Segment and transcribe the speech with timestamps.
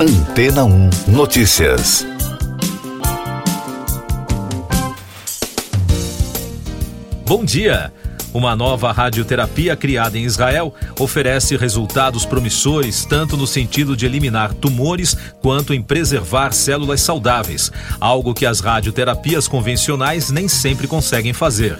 [0.00, 2.06] Antena 1 Notícias.
[7.26, 7.92] Bom dia!
[8.32, 15.16] Uma nova radioterapia criada em Israel oferece resultados promissores tanto no sentido de eliminar tumores
[15.42, 21.76] quanto em preservar células saudáveis, algo que as radioterapias convencionais nem sempre conseguem fazer.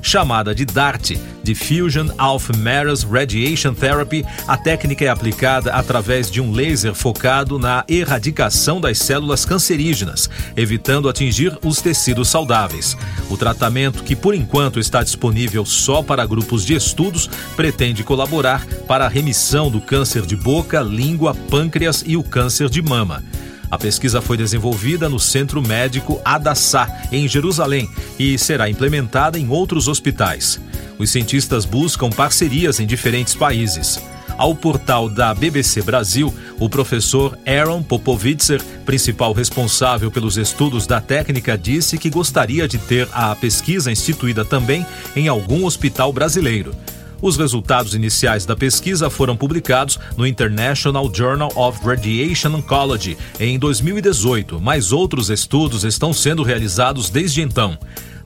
[0.00, 1.12] Chamada de DART,
[1.42, 7.84] Diffusion of Matters Radiation Therapy, a técnica é aplicada através de um laser focado na
[7.88, 12.96] erradicação das células cancerígenas, evitando atingir os tecidos saudáveis.
[13.30, 19.06] O tratamento, que por enquanto está disponível só para grupos de estudos, pretende colaborar para
[19.06, 23.22] a remissão do câncer de boca, língua, pâncreas e o câncer de mama.
[23.70, 29.88] A pesquisa foi desenvolvida no Centro Médico Adassá, em Jerusalém, e será implementada em outros
[29.88, 30.60] hospitais.
[30.98, 34.00] Os cientistas buscam parcerias em diferentes países.
[34.38, 41.58] Ao portal da BBC Brasil, o professor Aaron Popovitzer, principal responsável pelos estudos da técnica,
[41.58, 46.72] disse que gostaria de ter a pesquisa instituída também em algum hospital brasileiro.
[47.20, 54.60] Os resultados iniciais da pesquisa foram publicados no International Journal of Radiation Oncology em 2018,
[54.60, 57.76] mas outros estudos estão sendo realizados desde então.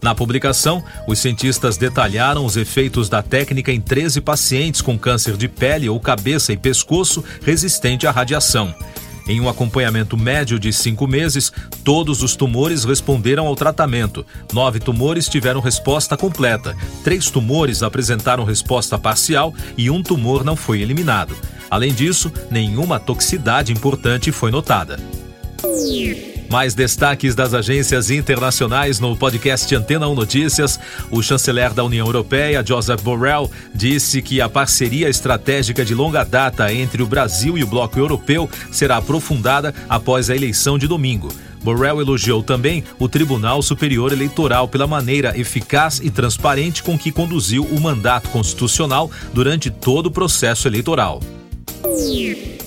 [0.03, 5.48] Na publicação, os cientistas detalharam os efeitos da técnica em 13 pacientes com câncer de
[5.48, 8.75] pele ou cabeça e pescoço resistente à radiação.
[9.27, 11.53] Em um acompanhamento médio de cinco meses,
[11.84, 14.27] todos os tumores responderam ao tratamento.
[14.53, 20.81] Nove tumores tiveram resposta completa, três tumores apresentaram resposta parcial e um tumor não foi
[20.81, 21.37] eliminado.
[21.70, 24.98] Além disso, nenhuma toxicidade importante foi notada.
[26.53, 30.78] Mais destaques das agências internacionais no podcast Antena 1 Notícias.
[31.11, 36.70] O chanceler da União Europeia, Joseph Borrell, disse que a parceria estratégica de longa data
[36.70, 41.33] entre o Brasil e o bloco europeu será aprofundada após a eleição de domingo.
[41.62, 47.64] Borrell elogiou também o Tribunal Superior Eleitoral pela maneira eficaz e transparente com que conduziu
[47.64, 51.18] o mandato constitucional durante todo o processo eleitoral.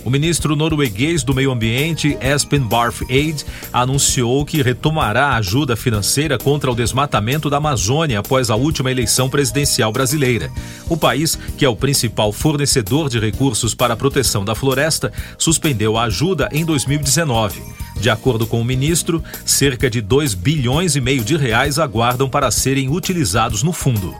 [0.05, 3.43] O ministro norueguês do Meio Ambiente, Espen Barth Eid,
[3.73, 9.27] anunciou que retomará a ajuda financeira contra o desmatamento da Amazônia após a última eleição
[9.27, 10.51] presidencial brasileira.
[10.87, 15.97] O país, que é o principal fornecedor de recursos para a proteção da floresta, suspendeu
[15.97, 17.63] a ajuda em 2019.
[17.99, 22.51] De acordo com o ministro, cerca de 2 bilhões e meio de reais aguardam para
[22.51, 24.13] serem utilizados no fundo.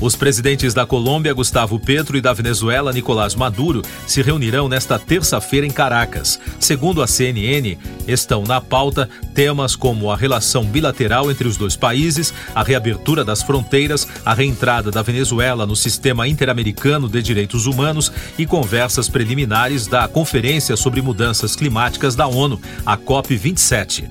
[0.00, 5.66] Os presidentes da Colômbia, Gustavo Petro, e da Venezuela, Nicolás Maduro, se reunirão nesta terça-feira
[5.66, 6.38] em Caracas.
[6.60, 7.76] Segundo a CNN,
[8.06, 13.42] estão na pauta temas como a relação bilateral entre os dois países, a reabertura das
[13.42, 20.06] fronteiras, a reentrada da Venezuela no sistema interamericano de direitos humanos e conversas preliminares da
[20.06, 24.08] Conferência sobre Mudanças Climáticas da ONU, a COP27.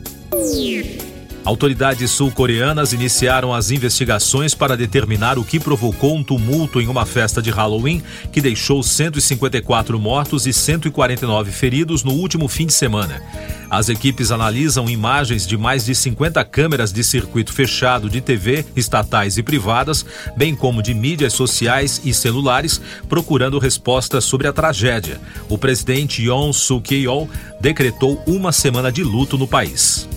[1.47, 7.41] Autoridades sul-coreanas iniciaram as investigações para determinar o que provocou um tumulto em uma festa
[7.41, 8.03] de Halloween
[8.33, 13.23] que deixou 154 mortos e 149 feridos no último fim de semana.
[13.69, 19.37] As equipes analisam imagens de mais de 50 câmeras de circuito fechado de TV, estatais
[19.37, 25.17] e privadas, bem como de mídias sociais e celulares, procurando respostas sobre a tragédia.
[25.47, 27.29] O presidente Yoon Suk-yeol
[27.61, 30.09] decretou uma semana de luto no país.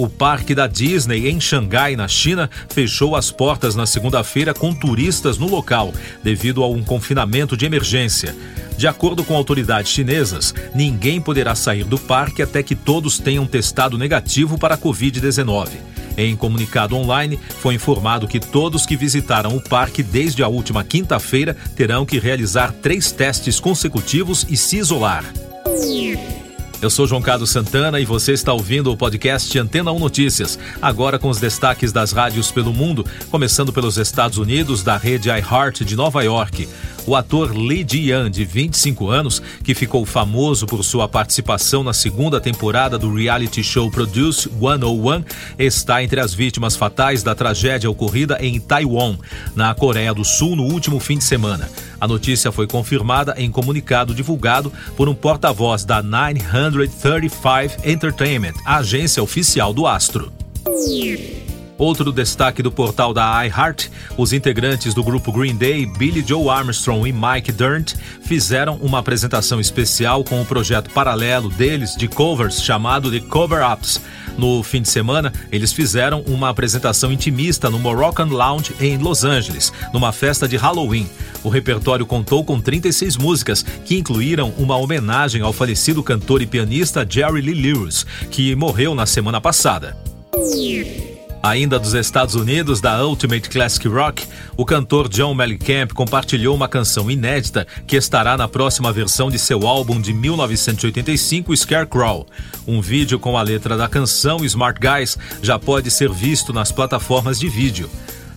[0.00, 5.36] O parque da Disney em Xangai, na China, fechou as portas na segunda-feira com turistas
[5.36, 5.92] no local,
[6.24, 8.34] devido a um confinamento de emergência.
[8.78, 13.98] De acordo com autoridades chinesas, ninguém poderá sair do parque até que todos tenham testado
[13.98, 15.68] negativo para a Covid-19.
[16.16, 21.54] Em comunicado online, foi informado que todos que visitaram o parque desde a última quinta-feira
[21.76, 25.26] terão que realizar três testes consecutivos e se isolar.
[26.82, 31.18] Eu sou João Carlos Santana e você está ouvindo o podcast Antena 1 Notícias, agora
[31.18, 35.94] com os destaques das rádios pelo mundo, começando pelos Estados Unidos, da rede iHeart de
[35.94, 36.66] Nova York.
[37.06, 42.40] O ator Lee Ji-yan, de 25 anos, que ficou famoso por sua participação na segunda
[42.40, 45.24] temporada do reality show Produce 101,
[45.58, 49.16] está entre as vítimas fatais da tragédia ocorrida em Taiwan,
[49.54, 51.70] na Coreia do Sul, no último fim de semana.
[52.00, 59.22] A notícia foi confirmada em comunicado divulgado por um porta-voz da 935 Entertainment, a agência
[59.22, 60.32] oficial do astro.
[61.80, 63.88] Outro destaque do portal da iHeart,
[64.18, 69.58] os integrantes do grupo Green Day, Billy Joe Armstrong e Mike Dirnt, fizeram uma apresentação
[69.58, 73.98] especial com o projeto paralelo deles de covers chamado The Cover Ups,
[74.36, 79.72] No fim de semana, eles fizeram uma apresentação intimista no Moroccan Lounge em Los Angeles,
[79.90, 81.08] numa festa de Halloween.
[81.42, 87.06] O repertório contou com 36 músicas, que incluíram uma homenagem ao falecido cantor e pianista
[87.08, 89.96] Jerry Lee Lewis, que morreu na semana passada.
[91.42, 94.26] Ainda dos Estados Unidos, da Ultimate Classic Rock,
[94.58, 99.66] o cantor John Mellencamp compartilhou uma canção inédita que estará na próxima versão de seu
[99.66, 102.26] álbum de 1985, Scarecrow.
[102.66, 107.38] Um vídeo com a letra da canção Smart Guys já pode ser visto nas plataformas
[107.40, 107.88] de vídeo.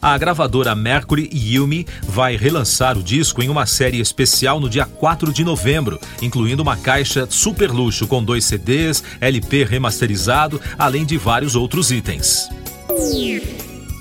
[0.01, 5.33] A gravadora Mercury Yumi vai relançar o disco em uma série especial no dia 4
[5.33, 11.55] de novembro, incluindo uma caixa super luxo com dois CDs, LP remasterizado, além de vários
[11.55, 12.50] outros itens.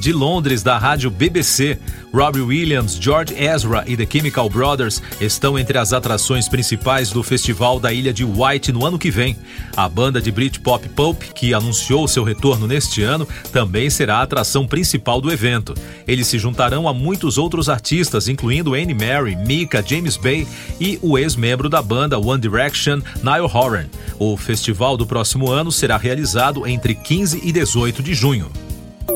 [0.02, 1.78] De Londres, da rádio BBC,
[2.12, 7.78] Robbie Williams, George Ezra e The Chemical Brothers estão entre as atrações principais do Festival
[7.78, 9.36] da Ilha de White no ano que vem.
[9.76, 14.66] A banda de Britpop Pulp, que anunciou seu retorno neste ano, também será a atração
[14.66, 15.72] principal do evento.
[16.04, 20.48] Eles se juntarão a muitos outros artistas, incluindo Annie Mary, Mika, James Bay
[20.80, 23.86] e o ex-membro da banda One Direction, Niall Horan.
[24.18, 28.50] O festival do próximo ano será realizado entre 15 e 18 de junho.